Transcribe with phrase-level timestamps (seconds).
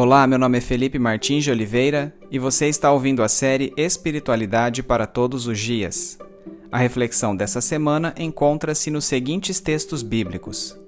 [0.00, 4.80] Olá, meu nome é Felipe Martins de Oliveira e você está ouvindo a série Espiritualidade
[4.80, 6.16] para Todos os Dias.
[6.70, 10.78] A reflexão dessa semana encontra-se nos seguintes textos bíblicos: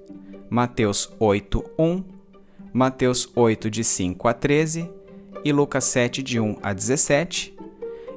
[0.49, 2.03] Mateus 8, 1,
[2.71, 4.89] Mateus 8, de 5 a 13
[5.43, 7.53] e Lucas 7, de 1 a 17,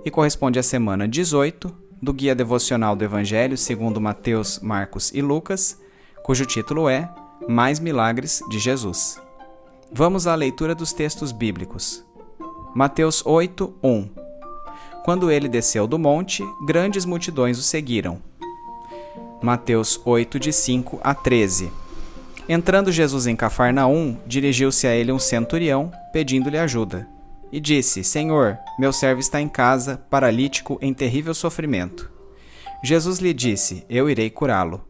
[0.05, 5.77] e corresponde à semana 18 do Guia Devocional do Evangelho segundo Mateus, Marcos e Lucas,
[6.23, 7.13] cujo título é
[7.49, 9.21] Mais Milagres de Jesus.
[9.97, 12.05] Vamos à leitura dos textos bíblicos.
[12.75, 14.09] Mateus 8, 1
[15.05, 18.21] Quando ele desceu do monte, grandes multidões o seguiram.
[19.41, 21.71] Mateus 8, de 5 a 13
[22.49, 27.07] Entrando Jesus em Cafarnaum, dirigiu-se a ele um centurião, pedindo-lhe ajuda.
[27.53, 32.11] E disse: Senhor, meu servo está em casa, paralítico, em terrível sofrimento.
[32.83, 34.85] Jesus lhe disse: Eu irei curá-lo.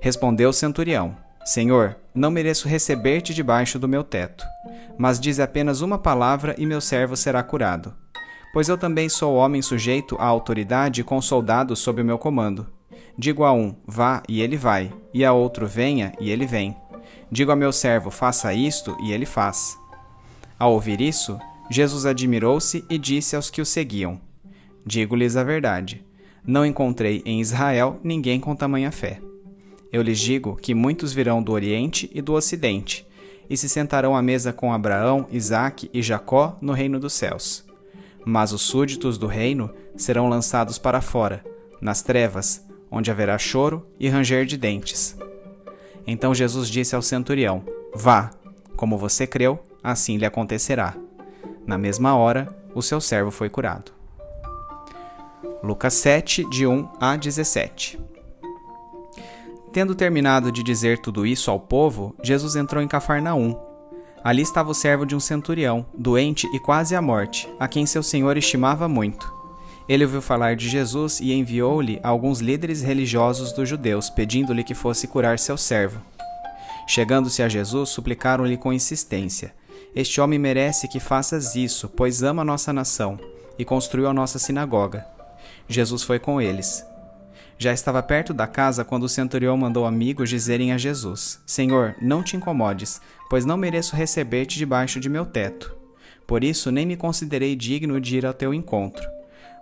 [0.00, 4.44] Respondeu o centurião: Senhor, não mereço receber-te debaixo do meu teto,
[4.96, 7.94] mas diz apenas uma palavra e meu servo será curado.
[8.52, 12.66] Pois eu também sou homem sujeito à autoridade com soldados sob o meu comando.
[13.18, 16.76] Digo a um, vá, e ele vai, e a outro, venha, e ele vem.
[17.30, 19.76] Digo a meu servo, faça isto, e ele faz.
[20.58, 21.38] Ao ouvir isso,
[21.70, 24.20] Jesus admirou-se e disse aos que o seguiam:
[24.84, 26.04] Digo-lhes a verdade.
[26.46, 29.20] Não encontrei em Israel ninguém com tamanha fé.
[29.92, 33.06] Eu lhes digo que muitos virão do Oriente e do Ocidente,
[33.50, 37.62] e se sentarão à mesa com Abraão, Isaque e Jacó no reino dos céus.
[38.24, 41.44] Mas os súditos do reino serão lançados para fora,
[41.78, 45.14] nas trevas, onde haverá choro e ranger de dentes.
[46.06, 47.62] Então Jesus disse ao centurião:
[47.94, 48.30] Vá,
[48.76, 50.96] como você creu, assim lhe acontecerá.
[51.66, 53.92] Na mesma hora, o seu servo foi curado.
[55.62, 58.11] Lucas 7, de 1 a 17
[59.72, 63.58] Tendo terminado de dizer tudo isso ao povo, Jesus entrou em Cafarnaum.
[64.22, 68.02] Ali estava o servo de um centurião, doente e quase à morte, a quem seu
[68.02, 69.32] senhor estimava muito.
[69.88, 75.08] Ele ouviu falar de Jesus e enviou-lhe alguns líderes religiosos dos judeus, pedindo-lhe que fosse
[75.08, 76.00] curar seu servo.
[76.86, 79.54] Chegando-se a Jesus, suplicaram-lhe com insistência:
[79.94, 83.18] Este homem merece que faças isso, pois ama a nossa nação
[83.58, 85.06] e construiu a nossa sinagoga.
[85.66, 86.84] Jesus foi com eles.
[87.62, 92.20] Já estava perto da casa quando o centurião mandou amigos dizerem a Jesus: Senhor, não
[92.20, 93.00] te incomodes,
[93.30, 95.72] pois não mereço receber-te debaixo de meu teto.
[96.26, 99.08] Por isso nem me considerei digno de ir ao teu encontro.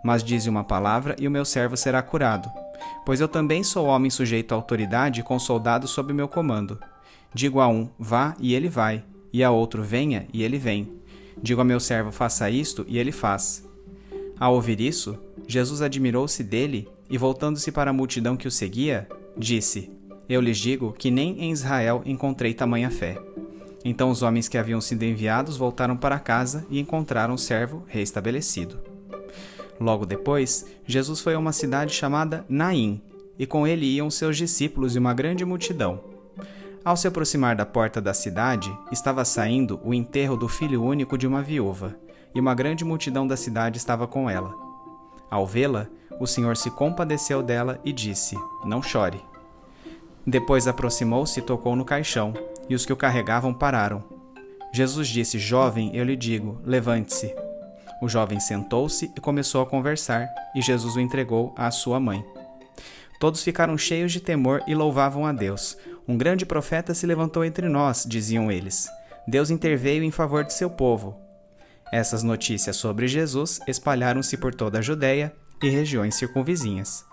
[0.02, 2.50] Mas dize uma palavra e o meu servo será curado.
[3.04, 6.78] Pois eu também sou homem sujeito à autoridade com soldados sob meu comando.
[7.34, 10.90] Digo a um, vá, e ele vai, e a outro, venha, e ele vem.
[11.42, 13.62] Digo a meu servo, faça isto, e ele faz.
[14.38, 15.18] Ao ouvir isso,
[15.50, 19.90] Jesus admirou-se dele e, voltando-se para a multidão que o seguia, disse:
[20.28, 23.20] Eu lhes digo que nem em Israel encontrei tamanha fé.
[23.84, 28.78] Então os homens que haviam sido enviados voltaram para casa e encontraram o servo reestabelecido.
[29.80, 33.02] Logo depois, Jesus foi a uma cidade chamada Naim,
[33.36, 35.98] e com ele iam seus discípulos e uma grande multidão.
[36.84, 41.26] Ao se aproximar da porta da cidade, estava saindo o enterro do filho único de
[41.26, 41.96] uma viúva,
[42.32, 44.69] e uma grande multidão da cidade estava com ela.
[45.30, 45.86] Ao vê-la,
[46.18, 49.22] o Senhor se compadeceu dela e disse: Não chore.
[50.26, 52.34] Depois aproximou-se e tocou no caixão,
[52.68, 54.02] e os que o carregavam pararam.
[54.72, 57.34] Jesus disse: Jovem, eu lhe digo, levante-se.
[58.02, 62.24] O jovem sentou-se e começou a conversar, e Jesus o entregou à sua mãe.
[63.18, 65.76] Todos ficaram cheios de temor e louvavam a Deus.
[66.08, 68.88] Um grande profeta se levantou entre nós, diziam eles.
[69.28, 71.19] Deus interveio em favor de seu povo.
[71.92, 77.04] Essas notícias sobre Jesus espalharam-se por toda a Judéia e regiões circunvizinhas.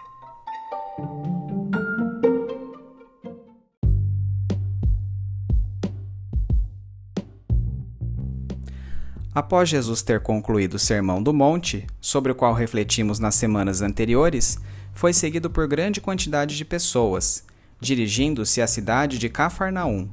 [9.33, 14.59] Após Jesus ter concluído o Sermão do Monte, sobre o qual refletimos nas semanas anteriores,
[14.93, 17.43] foi seguido por grande quantidade de pessoas,
[17.79, 20.09] dirigindo-se à cidade de Cafarnaum.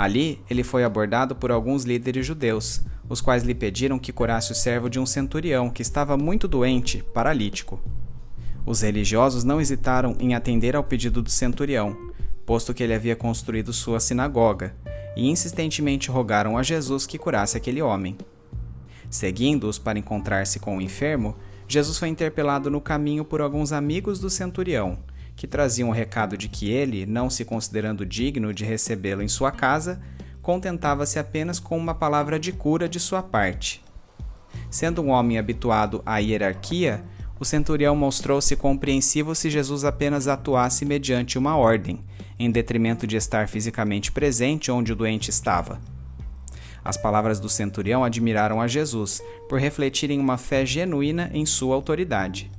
[0.00, 4.54] Ali, ele foi abordado por alguns líderes judeus, os quais lhe pediram que curasse o
[4.54, 7.78] servo de um centurião que estava muito doente, paralítico.
[8.64, 11.94] Os religiosos não hesitaram em atender ao pedido do centurião,
[12.46, 14.74] posto que ele havia construído sua sinagoga,
[15.14, 18.16] e insistentemente rogaram a Jesus que curasse aquele homem.
[19.10, 21.36] Seguindo-os para encontrar-se com o enfermo,
[21.68, 24.98] Jesus foi interpelado no caminho por alguns amigos do centurião,
[25.40, 29.50] que traziam o recado de que ele, não se considerando digno de recebê-lo em sua
[29.50, 29.98] casa,
[30.42, 33.82] contentava-se apenas com uma palavra de cura de sua parte.
[34.70, 37.02] Sendo um homem habituado à hierarquia,
[37.38, 42.04] o centurião mostrou-se compreensivo se Jesus apenas atuasse mediante uma ordem,
[42.38, 45.80] em detrimento de estar fisicamente presente onde o doente estava.
[46.84, 52.50] As palavras do centurião admiraram a Jesus por refletirem uma fé genuína em sua autoridade.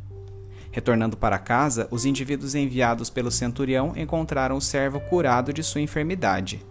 [0.72, 6.66] Retornando para casa, os indivíduos enviados pelo centurião encontraram o servo curado de sua enfermidade.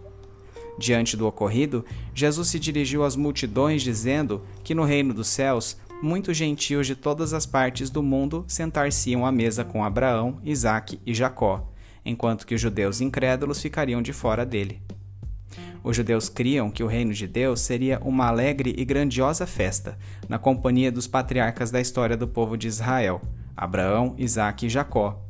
[0.78, 6.34] Diante do ocorrido, Jesus se dirigiu às multidões, dizendo que no reino dos céus muitos
[6.34, 11.70] gentios de todas as partes do mundo sentar-se-iam à mesa com Abraão, Isaque e Jacó,
[12.02, 14.80] enquanto que os judeus incrédulos ficariam de fora dele.
[15.84, 20.38] Os judeus criam que o reino de Deus seria uma alegre e grandiosa festa, na
[20.38, 23.20] companhia dos patriarcas da história do povo de Israel,
[23.60, 25.22] Abraão, Isaque e Jacó.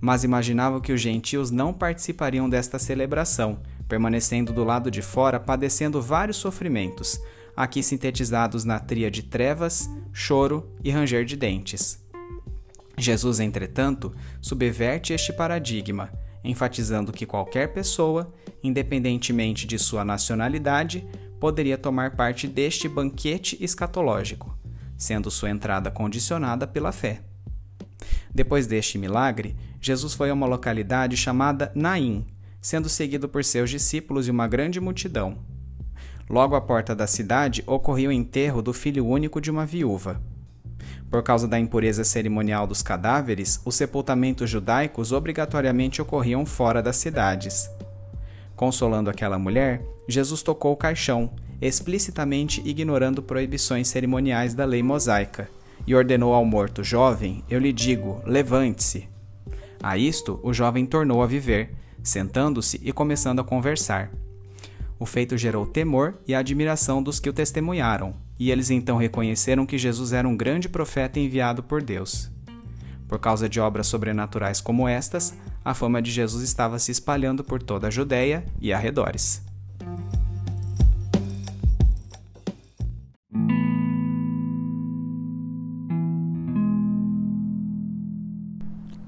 [0.00, 6.00] Mas imaginavam que os gentios não participariam desta celebração, permanecendo do lado de fora padecendo
[6.00, 7.20] vários sofrimentos,
[7.54, 12.02] aqui sintetizados na tríade trevas, choro e ranger de dentes.
[12.96, 16.10] Jesus, entretanto, subverte este paradigma,
[16.42, 18.32] enfatizando que qualquer pessoa,
[18.62, 21.06] independentemente de sua nacionalidade,
[21.38, 24.56] poderia tomar parte deste banquete escatológico,
[24.96, 27.20] sendo sua entrada condicionada pela fé.
[28.34, 32.26] Depois deste milagre, Jesus foi a uma localidade chamada Naim,
[32.60, 35.38] sendo seguido por seus discípulos e uma grande multidão.
[36.28, 40.20] Logo à porta da cidade ocorreu o enterro do filho único de uma viúva.
[41.10, 47.70] Por causa da impureza cerimonial dos cadáveres, os sepultamentos judaicos obrigatoriamente ocorriam fora das cidades.
[48.56, 51.30] Consolando aquela mulher, Jesus tocou o caixão,
[51.60, 55.48] explicitamente ignorando proibições cerimoniais da lei mosaica,
[55.86, 59.08] e ordenou ao morto jovem: Eu lhe digo, levante-se.
[59.82, 64.10] A isto, o jovem tornou a viver, sentando-se e começando a conversar.
[64.98, 69.76] O feito gerou temor e admiração dos que o testemunharam, e eles então reconheceram que
[69.76, 72.30] Jesus era um grande profeta enviado por Deus.
[73.06, 75.34] Por causa de obras sobrenaturais como estas,
[75.64, 79.43] a fama de Jesus estava se espalhando por toda a Judéia e arredores.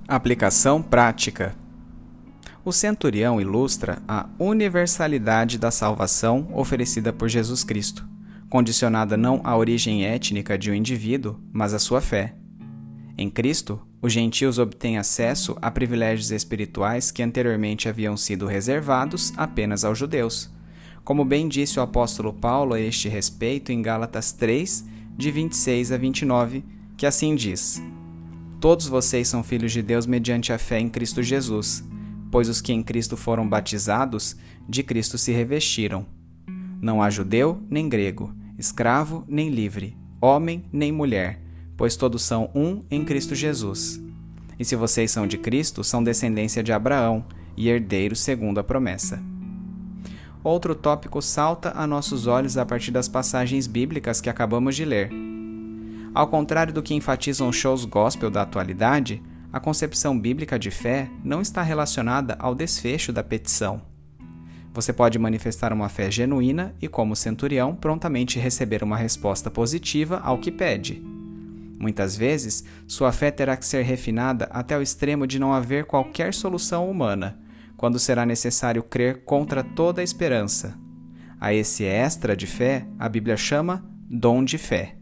[0.09, 1.57] Aplicação prática
[2.67, 8.05] o centurião ilustra a universalidade da salvação oferecida por Jesus Cristo,
[8.51, 12.35] condicionada não à origem étnica de um indivíduo, mas à sua fé.
[13.17, 19.85] Em Cristo, os gentios obtêm acesso a privilégios espirituais que anteriormente haviam sido reservados apenas
[19.85, 20.51] aos judeus.
[21.05, 24.85] Como bem disse o apóstolo Paulo a este respeito em Gálatas 3,
[25.17, 26.65] de 26 a 29,
[26.97, 27.81] que assim diz:
[28.61, 31.85] Todos vocês são filhos de Deus mediante a fé em Cristo Jesus
[32.31, 34.37] pois os que em Cristo foram batizados,
[34.69, 36.07] de Cristo se revestiram.
[36.81, 41.41] Não há judeu nem grego, escravo nem livre, homem nem mulher,
[41.77, 44.01] pois todos são um em Cristo Jesus.
[44.59, 47.25] E se vocês são de Cristo, são descendência de Abraão
[47.57, 49.23] e herdeiros segundo a promessa.
[50.43, 55.11] Outro tópico salta a nossos olhos a partir das passagens bíblicas que acabamos de ler.
[56.17, 59.23] Ao contrário do que enfatizam os shows gospel da atualidade,
[59.53, 63.83] a concepção bíblica de fé não está relacionada ao desfecho da petição.
[64.73, 70.39] Você pode manifestar uma fé genuína e, como centurião, prontamente receber uma resposta positiva ao
[70.39, 71.03] que pede.
[71.79, 76.33] Muitas vezes, sua fé terá que ser refinada até o extremo de não haver qualquer
[76.33, 77.39] solução humana,
[77.77, 80.79] quando será necessário crer contra toda a esperança.
[81.39, 84.97] A esse extra de fé, a Bíblia chama dom de fé.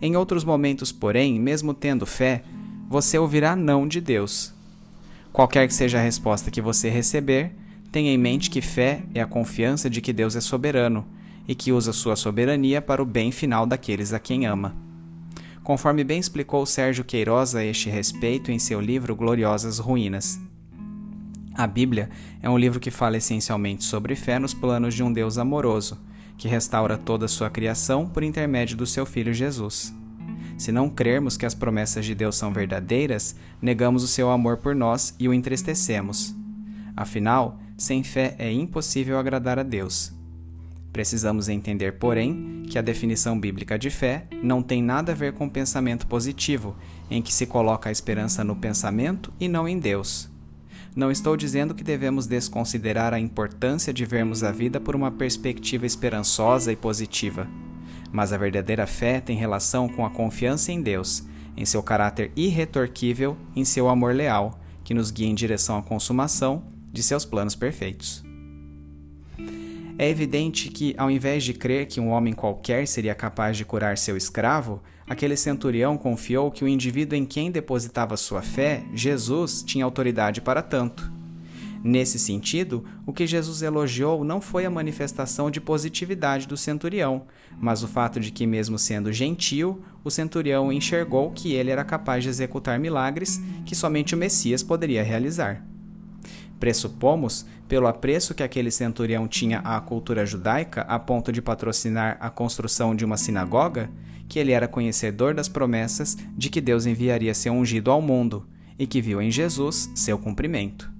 [0.00, 2.42] Em outros momentos, porém, mesmo tendo fé,
[2.88, 4.54] você ouvirá não de Deus.
[5.32, 7.52] Qualquer que seja a resposta que você receber,
[7.90, 11.06] tenha em mente que fé é a confiança de que Deus é soberano
[11.46, 14.76] e que usa sua soberania para o bem final daqueles a quem ama.
[15.64, 20.38] Conforme bem explicou Sérgio Queiroz a este respeito em seu livro Gloriosas Ruínas.
[21.54, 22.08] A Bíblia
[22.40, 25.98] é um livro que fala essencialmente sobre fé nos planos de um Deus amoroso,
[26.38, 29.92] que restaura toda a sua criação por intermédio do seu Filho Jesus.
[30.56, 34.74] Se não crermos que as promessas de Deus são verdadeiras, negamos o seu amor por
[34.74, 36.34] nós e o entristecemos.
[36.96, 40.12] Afinal, sem fé é impossível agradar a Deus.
[40.92, 45.48] Precisamos entender, porém, que a definição bíblica de fé não tem nada a ver com
[45.48, 46.76] pensamento positivo,
[47.10, 50.28] em que se coloca a esperança no pensamento e não em Deus.
[50.94, 55.86] Não estou dizendo que devemos desconsiderar a importância de vermos a vida por uma perspectiva
[55.86, 57.46] esperançosa e positiva.
[58.10, 61.24] Mas a verdadeira fé tem relação com a confiança em Deus,
[61.56, 66.64] em seu caráter irretorquível, em seu amor leal, que nos guia em direção à consumação
[66.92, 68.24] de seus planos perfeitos.
[69.98, 73.98] É evidente que, ao invés de crer que um homem qualquer seria capaz de curar
[73.98, 79.84] seu escravo, aquele centurião confiou que o indivíduo em quem depositava sua fé, Jesus, tinha
[79.84, 81.10] autoridade para tanto.
[81.82, 87.22] Nesse sentido, o que Jesus elogiou não foi a manifestação de positividade do centurião,
[87.60, 92.24] mas o fato de que, mesmo sendo gentil, o centurião enxergou que ele era capaz
[92.24, 95.64] de executar milagres que somente o Messias poderia realizar.
[96.58, 102.30] Pressupomos, pelo apreço que aquele centurião tinha à cultura judaica a ponto de patrocinar a
[102.30, 103.90] construção de uma sinagoga,
[104.28, 108.46] que ele era conhecedor das promessas de que Deus enviaria seu ungido ao mundo
[108.78, 110.90] e que viu em Jesus seu cumprimento.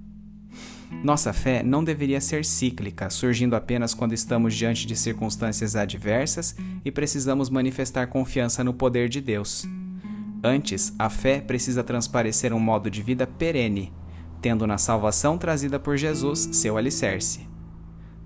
[1.03, 6.91] Nossa fé não deveria ser cíclica, surgindo apenas quando estamos diante de circunstâncias adversas e
[6.91, 9.65] precisamos manifestar confiança no poder de Deus.
[10.43, 13.93] Antes, a fé precisa transparecer um modo de vida perene,
[14.41, 17.47] tendo na salvação trazida por Jesus seu alicerce.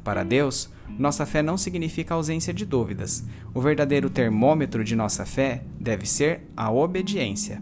[0.03, 3.23] Para Deus, nossa fé não significa ausência de dúvidas.
[3.53, 7.61] O verdadeiro termômetro de nossa fé deve ser a obediência.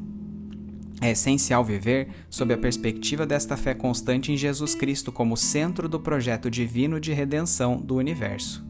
[0.99, 5.99] É essencial viver sob a perspectiva desta fé constante em Jesus Cristo como centro do
[5.99, 8.65] projeto divino de redenção do universo.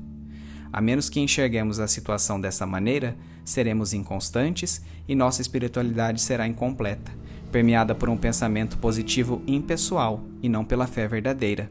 [0.71, 7.11] A menos que enxerguemos a situação dessa maneira, seremos inconstantes e nossa espiritualidade será incompleta
[7.51, 11.69] permeada por um pensamento positivo impessoal e não pela fé verdadeira.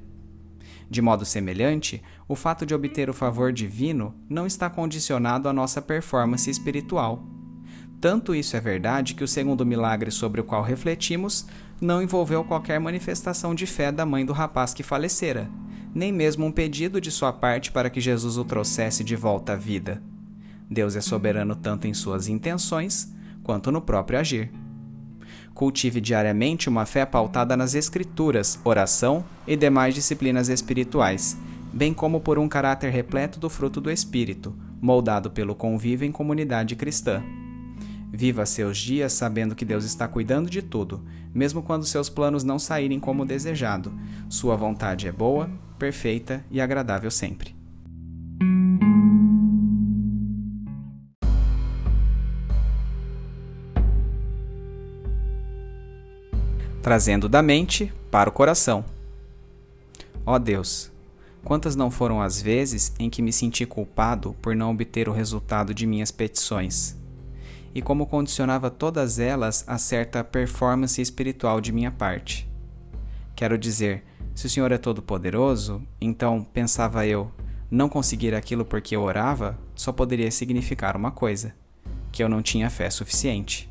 [0.91, 5.81] De modo semelhante, o fato de obter o favor divino não está condicionado à nossa
[5.81, 7.25] performance espiritual.
[8.01, 11.47] Tanto isso é verdade que o segundo milagre sobre o qual refletimos
[11.81, 15.49] não envolveu qualquer manifestação de fé da mãe do rapaz que falecera,
[15.95, 19.57] nem mesmo um pedido de sua parte para que Jesus o trouxesse de volta à
[19.57, 20.03] vida.
[20.69, 24.51] Deus é soberano tanto em suas intenções quanto no próprio agir.
[25.55, 31.37] Cultive diariamente uma fé pautada nas Escrituras, oração e demais disciplinas espirituais,
[31.73, 36.75] bem como por um caráter repleto do fruto do Espírito, moldado pelo convívio em comunidade
[36.77, 37.23] cristã.
[38.13, 42.59] Viva seus dias sabendo que Deus está cuidando de tudo, mesmo quando seus planos não
[42.59, 43.93] saírem como desejado.
[44.29, 47.60] Sua vontade é boa, perfeita e agradável sempre.
[56.83, 58.85] Trazendo da mente para o coração.
[60.25, 60.91] Ó Deus,
[61.45, 65.75] quantas não foram as vezes em que me senti culpado por não obter o resultado
[65.75, 66.97] de minhas petições,
[67.75, 72.49] e como condicionava todas elas a certa performance espiritual de minha parte.
[73.37, 77.31] Quero dizer, se o Senhor é todo-poderoso, então, pensava eu,
[77.71, 81.55] não conseguir aquilo porque eu orava só poderia significar uma coisa:
[82.11, 83.70] que eu não tinha fé suficiente.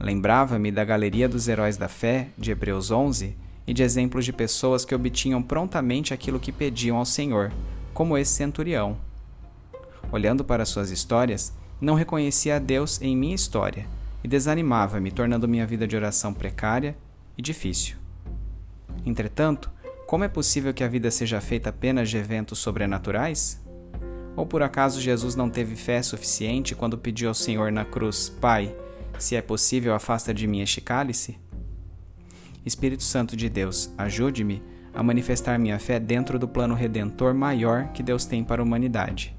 [0.00, 3.36] Lembrava-me da galeria dos heróis da fé, de Hebreus 11,
[3.66, 7.52] e de exemplos de pessoas que obtinham prontamente aquilo que pediam ao Senhor,
[7.92, 8.96] como esse centurião.
[10.12, 13.86] Olhando para suas histórias, não reconhecia a Deus em minha história
[14.22, 16.96] e desanimava-me, tornando minha vida de oração precária
[17.36, 17.96] e difícil.
[19.04, 19.70] Entretanto,
[20.06, 23.60] como é possível que a vida seja feita apenas de eventos sobrenaturais?
[24.36, 28.74] Ou por acaso Jesus não teve fé suficiente quando pediu ao Senhor na cruz: Pai,
[29.18, 31.38] se é possível, afasta de mim este cálice?
[32.64, 34.62] Espírito Santo de Deus, ajude-me
[34.94, 39.36] a manifestar minha fé dentro do plano redentor maior que Deus tem para a humanidade.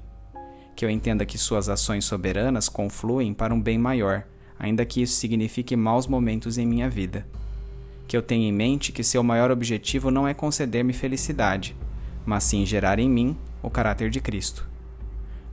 [0.74, 4.24] Que eu entenda que suas ações soberanas confluem para um bem maior,
[4.58, 7.26] ainda que isso signifique maus momentos em minha vida.
[8.06, 11.74] Que eu tenha em mente que seu maior objetivo não é conceder-me felicidade,
[12.24, 14.68] mas sim gerar em mim o caráter de Cristo.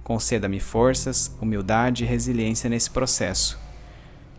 [0.03, 3.62] Conceda-me forças, humildade e resiliência nesse processo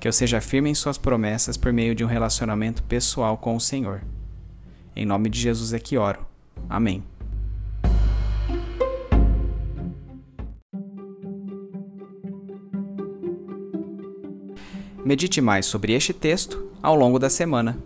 [0.05, 3.61] que eu seja firme em Suas promessas por meio de um relacionamento pessoal com o
[3.61, 4.03] Senhor.
[4.95, 6.27] Em nome de Jesus é que oro.
[6.69, 7.03] Amém.
[15.03, 17.79] Medite mais sobre este texto ao longo da semana.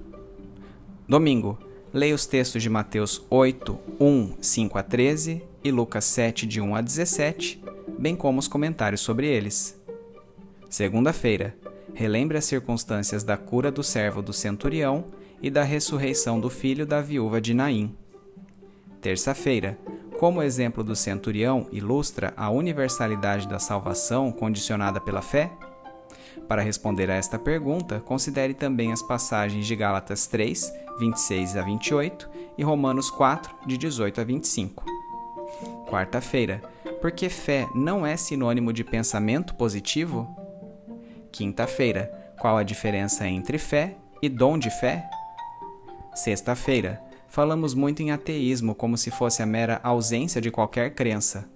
[1.09, 1.57] Domingo,
[1.95, 6.75] leia os textos de Mateus 8, 1, 5 a 13 e Lucas 7, de 1
[6.75, 7.63] a 17,
[7.97, 9.81] bem como os comentários sobre eles.
[10.69, 11.57] Segunda-feira,
[11.95, 15.04] relembre as circunstâncias da cura do servo do centurião
[15.42, 17.97] e da ressurreição do filho da viúva de Naim.
[19.00, 19.78] Terça-feira,
[20.18, 25.52] como o exemplo do centurião ilustra a universalidade da salvação condicionada pela fé?
[26.49, 32.28] Para responder a esta pergunta, considere também as passagens de Gálatas 3, 26 a 28
[32.57, 34.85] e Romanos 4, de 18 a 25.
[35.88, 36.62] Quarta-feira,
[37.00, 40.28] porque fé não é sinônimo de pensamento positivo?
[41.30, 45.08] Quinta-feira, qual a diferença entre fé e dom de fé?
[46.14, 51.49] Sexta-feira, falamos muito em ateísmo como se fosse a mera ausência de qualquer crença.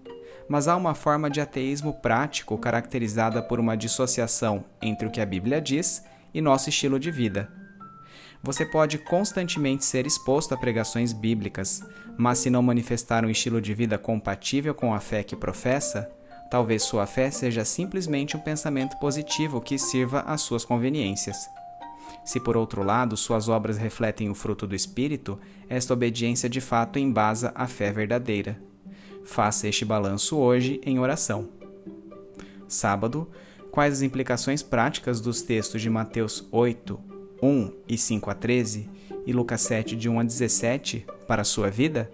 [0.48, 5.26] Mas há uma forma de ateísmo prático caracterizada por uma dissociação entre o que a
[5.26, 7.50] Bíblia diz e nosso estilo de vida.
[8.42, 11.80] Você pode constantemente ser exposto a pregações bíblicas,
[12.18, 16.10] mas se não manifestar um estilo de vida compatível com a fé que professa,
[16.52, 21.48] talvez sua fé seja simplesmente um pensamento positivo que sirva às suas conveniências.
[22.26, 26.98] Se por outro lado suas obras refletem o fruto do Espírito, esta obediência de fato
[26.98, 28.60] embasa a fé verdadeira.
[29.24, 31.48] Faça este balanço hoje em oração.
[32.68, 33.30] Sábado,
[33.70, 37.00] quais as implicações práticas dos textos de Mateus 8,
[37.42, 38.90] 1 e 5 a 13
[39.26, 42.10] e Lucas 7, de 1 a 17 para a sua vida?